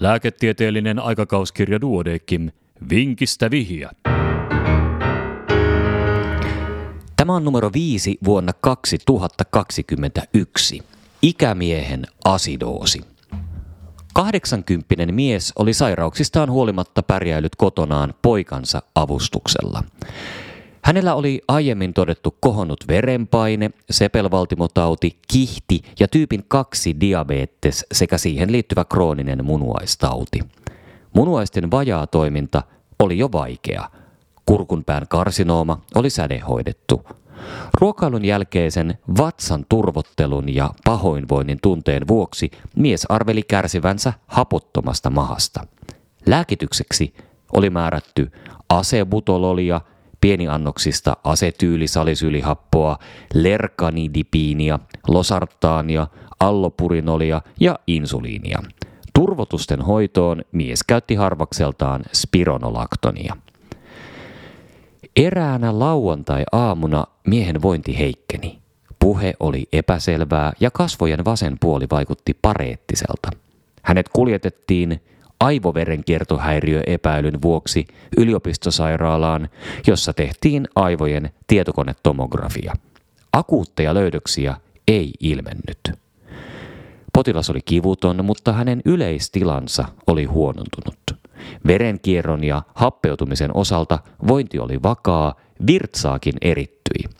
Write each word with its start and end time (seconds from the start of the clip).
lääketieteellinen 0.00 0.98
aikakauskirja 0.98 1.80
Duodekim, 1.80 2.50
vinkistä 2.90 3.50
vihja. 3.50 3.90
Tämä 7.16 7.34
on 7.34 7.44
numero 7.44 7.70
viisi 7.72 8.18
vuonna 8.24 8.52
2021. 8.60 10.82
Ikämiehen 11.22 12.06
asidoosi. 12.24 13.00
80 14.14 15.12
mies 15.12 15.52
oli 15.56 15.72
sairauksistaan 15.72 16.50
huolimatta 16.50 17.02
pärjäillyt 17.02 17.56
kotonaan 17.56 18.14
poikansa 18.22 18.82
avustuksella. 18.94 19.82
Hänellä 20.82 21.14
oli 21.14 21.40
aiemmin 21.48 21.94
todettu 21.94 22.36
kohonnut 22.40 22.84
verenpaine, 22.88 23.70
sepelvaltimotauti, 23.90 25.18
kihti 25.32 25.80
ja 26.00 26.08
tyypin 26.08 26.44
2 26.48 27.00
diabetes 27.00 27.86
sekä 27.92 28.18
siihen 28.18 28.52
liittyvä 28.52 28.84
krooninen 28.84 29.44
munuaistauti. 29.44 30.40
Munuaisten 31.14 31.70
vajaa 31.70 32.06
toiminta 32.06 32.62
oli 32.98 33.18
jo 33.18 33.28
vaikea. 33.32 33.90
Kurkunpään 34.46 35.08
karsinooma 35.08 35.80
oli 35.94 36.10
sädehoidettu. 36.10 37.02
Ruokailun 37.80 38.24
jälkeisen 38.24 38.98
vatsan 39.18 39.66
turvottelun 39.68 40.54
ja 40.54 40.70
pahoinvoinnin 40.84 41.58
tunteen 41.62 42.08
vuoksi 42.08 42.50
mies 42.76 43.06
arveli 43.08 43.42
kärsivänsä 43.42 44.12
hapottomasta 44.26 45.10
mahasta. 45.10 45.66
Lääkitykseksi 46.26 47.14
oli 47.52 47.70
määrätty 47.70 48.32
asebutololia, 48.68 49.80
pieniannoksista 50.20 51.16
asetyylisalisylihappoa, 51.24 52.98
lerkanidipiinia, 53.34 54.78
losartaania, 55.08 56.06
allopurinolia 56.40 57.42
ja 57.60 57.78
insuliinia. 57.86 58.62
Turvotusten 59.14 59.80
hoitoon 59.80 60.42
mies 60.52 60.84
käytti 60.84 61.14
harvakseltaan 61.14 62.02
spironolaktonia. 62.12 63.36
Eräänä 65.16 65.78
lauantai-aamuna 65.78 67.06
miehen 67.26 67.62
vointi 67.62 67.98
heikkeni. 67.98 68.58
Puhe 68.98 69.34
oli 69.40 69.68
epäselvää 69.72 70.52
ja 70.60 70.70
kasvojen 70.70 71.24
vasen 71.24 71.56
puoli 71.60 71.86
vaikutti 71.90 72.34
pareettiselta. 72.42 73.30
Hänet 73.82 74.08
kuljetettiin 74.08 75.00
aivoverenkiertohäiriö 75.40 76.82
epäilyn 76.86 77.42
vuoksi 77.42 77.86
yliopistosairaalaan, 78.16 79.48
jossa 79.86 80.12
tehtiin 80.12 80.68
aivojen 80.74 81.30
tietokonetomografia. 81.46 82.74
Akuutteja 83.32 83.94
löydöksiä 83.94 84.56
ei 84.88 85.12
ilmennyt. 85.20 86.00
Potilas 87.12 87.50
oli 87.50 87.60
kivuton, 87.64 88.24
mutta 88.24 88.52
hänen 88.52 88.82
yleistilansa 88.84 89.84
oli 90.06 90.24
huonontunut. 90.24 90.98
Verenkierron 91.66 92.44
ja 92.44 92.62
happeutumisen 92.74 93.56
osalta 93.56 93.98
vointi 94.28 94.58
oli 94.58 94.82
vakaa, 94.82 95.34
virtsaakin 95.66 96.34
erittyi. 96.40 97.19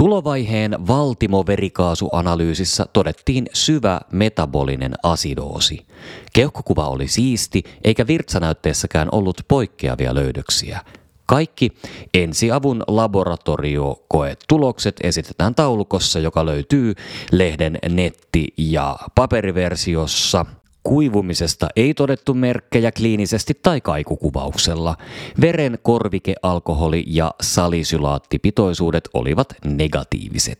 Tulovaiheen 0.00 0.86
valtimoverikaasuanalyysissä 0.86 2.86
todettiin 2.92 3.46
syvä 3.52 4.00
metabolinen 4.12 4.92
asidoosi. 5.02 5.86
Keuhkokuva 6.32 6.88
oli 6.88 7.08
siisti, 7.08 7.62
eikä 7.84 8.06
virtsanäytteessäkään 8.06 9.08
ollut 9.12 9.40
poikkeavia 9.48 10.14
löydöksiä. 10.14 10.80
Kaikki 11.26 11.72
ensiavun 12.14 12.84
laboratoriokoetulokset 12.86 14.96
esitetään 15.02 15.54
taulukossa, 15.54 16.18
joka 16.18 16.46
löytyy 16.46 16.94
lehden 17.32 17.78
netti- 17.88 18.54
ja 18.56 18.96
paperiversiossa– 19.14 20.46
Kuivumisesta 20.82 21.68
ei 21.76 21.94
todettu 21.94 22.34
merkkejä 22.34 22.92
kliinisesti 22.92 23.54
tai 23.62 23.80
kaikukuvauksella. 23.80 24.96
Veren 25.40 25.78
korvikealkoholi- 25.82 27.04
ja 27.06 27.34
salisylaattipitoisuudet 27.42 29.08
olivat 29.14 29.54
negatiiviset. 29.64 30.58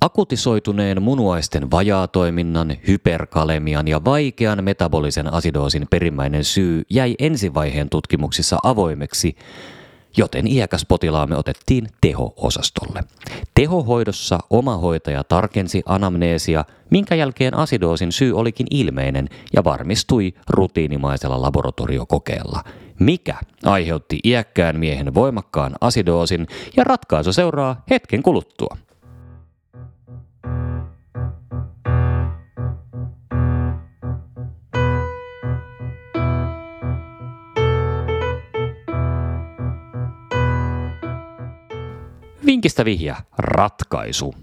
Akutisoituneen 0.00 1.02
munuaisten 1.02 1.70
vajaatoiminnan, 1.70 2.76
hyperkalemian 2.86 3.88
ja 3.88 4.04
vaikean 4.04 4.64
metabolisen 4.64 5.32
asidoosin 5.34 5.86
perimmäinen 5.90 6.44
syy 6.44 6.82
jäi 6.90 7.14
ensivaiheen 7.18 7.88
tutkimuksissa 7.88 8.58
avoimeksi, 8.62 9.36
joten 10.16 10.46
iäkäs 10.46 10.86
potilaamme 10.88 11.36
otettiin 11.36 11.88
teho-osastolle. 12.00 13.04
Tehohoidossa 13.58 14.38
oma 14.50 14.76
hoitaja 14.76 15.24
tarkensi 15.24 15.82
anamneesia, 15.86 16.64
minkä 16.90 17.14
jälkeen 17.14 17.54
asidoosin 17.54 18.12
syy 18.12 18.32
olikin 18.32 18.66
ilmeinen 18.70 19.28
ja 19.52 19.64
varmistui 19.64 20.34
rutiinimaisella 20.48 21.42
laboratoriokokeella. 21.42 22.64
Mikä 22.98 23.34
aiheutti 23.64 24.18
iäkkään 24.24 24.78
miehen 24.78 25.14
voimakkaan 25.14 25.74
asidoosin 25.80 26.46
ja 26.76 26.84
ratkaisu 26.84 27.32
seuraa 27.32 27.82
hetken 27.90 28.22
kuluttua. 28.22 28.76
Vinkistä 42.48 42.84
vihja, 42.84 43.16
ratkaisu. 43.38 44.34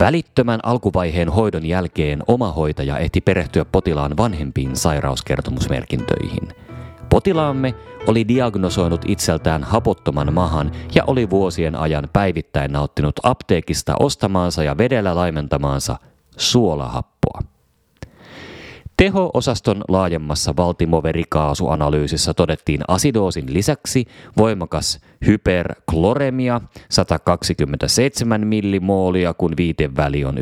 Välittömän 0.00 0.60
alkuvaiheen 0.62 1.28
hoidon 1.28 1.66
jälkeen 1.66 2.22
oma 2.28 2.52
hoitaja 2.52 2.98
ehti 2.98 3.20
perehtyä 3.20 3.64
potilaan 3.64 4.16
vanhempiin 4.16 4.76
sairauskertomusmerkintöihin. 4.76 6.48
Potilaamme 7.10 7.74
oli 8.06 8.28
diagnosoinut 8.28 9.00
itseltään 9.06 9.64
hapottoman 9.64 10.34
mahan 10.34 10.72
ja 10.94 11.04
oli 11.06 11.30
vuosien 11.30 11.76
ajan 11.76 12.08
päivittäin 12.12 12.72
nauttinut 12.72 13.14
apteekista 13.22 13.94
ostamaansa 14.00 14.64
ja 14.64 14.78
vedellä 14.78 15.14
laimentamaansa 15.14 15.96
suolahappoa. 16.36 17.55
Teho-osaston 18.96 19.84
laajemmassa 19.88 20.56
valtimoverikaasuanalyysissä 20.56 22.34
todettiin 22.34 22.80
asidoosin 22.88 23.54
lisäksi 23.54 24.06
voimakas 24.36 25.00
hyperkloremia 25.26 26.60
127 26.90 28.46
millimoolia, 28.46 29.34
kun 29.34 29.54
viiteväli 29.56 30.24
on 30.24 30.34
96-111 30.38 30.40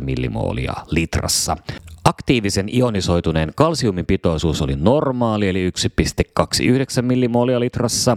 millimoolia 0.00 0.72
litrassa. 0.90 1.56
Aktiivisen 2.04 2.68
ionisoituneen 2.72 3.52
kalsiumin 3.56 4.06
pitoisuus 4.06 4.62
oli 4.62 4.76
normaali 4.76 5.48
eli 5.48 5.70
1,29 5.70 7.02
millimoolia 7.02 7.60
litrassa. 7.60 8.16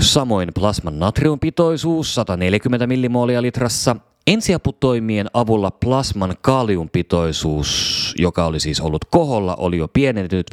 Samoin 0.00 0.48
plasman 0.54 0.98
natriumpitoisuus 0.98 2.14
140 2.14 2.86
millimoolia 2.86 3.42
litrassa 3.42 3.96
Ensiaputoimien 4.26 5.26
avulla 5.34 5.70
plasman 5.70 6.34
kaliumpitoisuus, 6.40 8.14
joka 8.18 8.46
oli 8.46 8.60
siis 8.60 8.80
ollut 8.80 9.04
koholla, 9.04 9.54
oli 9.54 9.76
jo 9.76 9.88
pienentynyt 9.88 10.46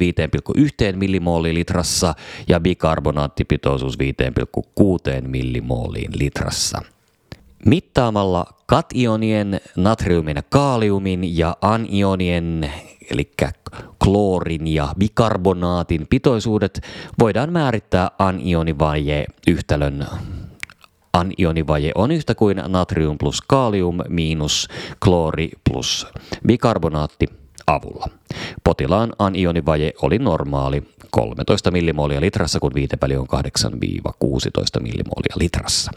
5,1 0.58 0.96
millimooliin 0.96 1.54
litrassa 1.54 2.14
ja 2.48 2.60
bikarbonaattipitoisuus 2.60 3.98
5,6 3.98 5.28
millimooliin 5.28 6.10
litrassa. 6.18 6.82
Mittaamalla 7.66 8.46
kationien, 8.66 9.60
natriumin 9.76 10.36
ja 10.36 10.42
kaaliumin 10.42 11.38
ja 11.38 11.56
anionien 11.60 12.72
eli 13.10 13.30
kloorin 14.04 14.66
ja 14.66 14.88
bikarbonaatin 14.98 16.06
pitoisuudet 16.10 16.80
voidaan 17.18 17.52
määrittää 17.52 18.10
anionivaje 18.18 19.26
yhtälön 19.48 20.06
anionivaje 21.14 21.92
on 21.94 22.10
yhtä 22.10 22.34
kuin 22.34 22.62
natrium 22.68 23.18
plus 23.18 23.42
kalium 23.42 23.98
miinus 24.08 24.68
kloori 25.04 25.50
plus 25.70 26.06
bikarbonaatti 26.46 27.26
avulla. 27.66 28.06
Potilaan 28.64 29.12
anionivaje 29.18 29.92
oli 30.02 30.18
normaali 30.18 30.82
13 31.10 31.70
millimoolia 31.70 32.20
litrassa, 32.20 32.60
kun 32.60 32.74
viiteväli 32.74 33.16
on 33.16 33.26
8-16 33.26 34.82
millimoolia 34.82 35.34
litrassa. 35.36 35.90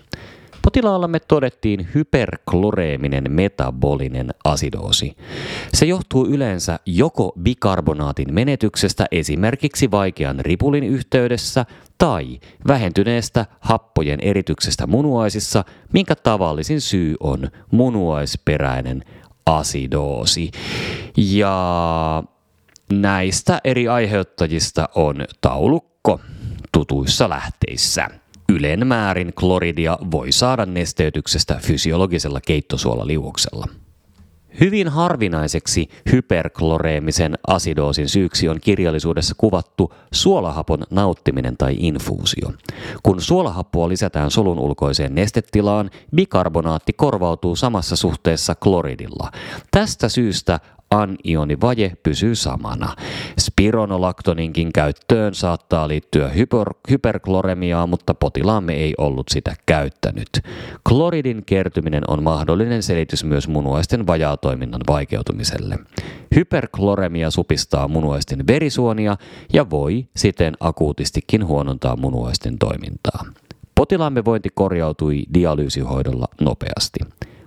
Potilaallamme 0.68 1.20
todettiin 1.20 1.88
hyperkloreeminen 1.96 3.24
metabolinen 3.30 4.30
asidoosi. 4.44 5.18
Se 5.74 5.86
johtuu 5.86 6.26
yleensä 6.26 6.80
joko 6.86 7.34
bikarbonaatin 7.42 8.34
menetyksestä 8.34 9.06
esimerkiksi 9.12 9.92
vaikean 9.92 10.40
ripulin 10.40 10.84
yhteydessä 10.84 11.66
tai 11.98 12.40
vähentyneestä 12.68 13.46
happojen 13.60 14.20
erityksestä 14.20 14.88
munuaisissa, 14.88 15.64
minkä 15.94 16.16
tavallisin 16.16 16.82
syy 16.82 17.16
on 17.20 17.48
munuaisperäinen 17.72 19.04
asidoosi. 19.46 20.52
Ja 21.18 22.24
näistä 22.92 23.62
eri 23.64 23.88
aiheuttajista 23.88 24.90
on 24.96 25.26
taulukko 25.42 26.20
tutuissa 26.72 27.30
lähteissä. 27.30 28.08
Ylen 28.50 28.88
määrin 28.88 29.34
kloridia 29.34 29.98
voi 30.12 30.32
saada 30.32 30.66
nesteytyksestä 30.66 31.60
fysiologisella 31.62 32.40
keittosuolaliuoksella. 32.48 33.68
Hyvin 34.60 34.88
harvinaiseksi 34.88 35.90
hyperkloreemisen 36.12 37.38
asidoosin 37.48 38.10
syyksi 38.10 38.50
on 38.50 38.60
kirjallisuudessa 38.62 39.36
kuvattu 39.38 39.94
suolahapon 40.12 40.80
nauttiminen 40.90 41.58
tai 41.58 41.76
infuusio. 41.80 42.54
Kun 43.04 43.22
suolahappoa 43.22 43.90
lisätään 43.90 44.32
solun 44.32 44.60
ulkoiseen 44.60 45.16
nestetilaan, 45.16 45.90
bikarbonaatti 46.16 46.94
korvautuu 46.94 47.56
samassa 47.56 47.96
suhteessa 47.96 48.56
kloridilla. 48.56 49.32
Tästä 49.72 50.10
syystä 50.10 50.60
anionivaje 50.92 51.98
pysyy 52.04 52.36
samana. 52.36 52.96
Spironolaktoninkin 53.40 54.74
käyttöön 54.74 55.36
saattaa 55.36 55.88
liittyä 55.88 56.30
hyper- 56.30 56.80
hyperkloremiaa, 56.90 57.88
mutta 57.88 58.14
potilaamme 58.14 58.74
ei 58.74 58.94
ollut 58.98 59.30
sitä 59.30 59.56
käyttänyt. 59.66 60.30
Kloridin 60.90 61.44
kertyminen 61.46 62.04
on 62.08 62.24
mahdollinen 62.24 62.84
selitys 62.84 63.24
myös 63.24 63.48
munuaisten 63.48 64.08
vajaatoiminnan 64.08 64.82
vaikeutumiselle. 64.88 65.80
Hyperkloremia 66.36 67.32
supistaa 67.32 67.88
munuaisten 67.88 68.48
verisuonia 68.48 69.18
ja 69.54 69.70
voi 69.70 70.08
siten 70.16 70.54
akuutistikin 70.60 71.46
huonontaa 71.46 71.96
munuaisten 71.96 72.58
toimintaa. 72.58 73.26
Potilaamme 73.76 74.26
vointi 74.26 74.50
korjautui 74.56 75.24
dialyysihoidolla 75.34 76.28
nopeasti. 76.42 77.00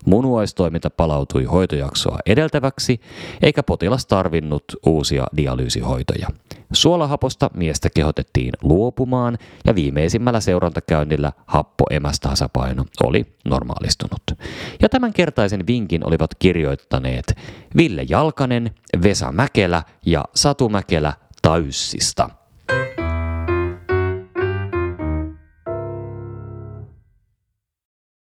Munuaistoiminta 0.06 0.90
palautui 0.90 1.44
hoitojaksoa 1.44 2.18
edeltäväksi, 2.26 3.00
eikä 3.42 3.62
potilas 3.62 4.06
tarvinnut 4.06 4.64
uusia 4.86 5.26
dialyysihoitoja. 5.36 6.28
Suolahaposta 6.72 7.50
miestä 7.54 7.88
kehotettiin 7.94 8.52
luopumaan 8.62 9.38
ja 9.64 9.74
viimeisimmällä 9.74 10.40
seurantakäynnillä 10.40 11.32
happoemästasapaino 11.46 12.84
oli 13.04 13.26
normaalistunut. 13.44 14.22
Ja 14.82 14.88
tämän 14.88 15.12
kertaisen 15.12 15.66
vinkin 15.66 16.06
olivat 16.06 16.30
kirjoittaneet 16.38 17.36
Ville 17.76 18.06
Jalkanen, 18.08 18.70
Vesa 19.02 19.32
Mäkelä 19.32 19.82
ja 20.06 20.24
Satu 20.34 20.68
Mäkelä 20.68 21.12
Tayssista. 21.42 22.30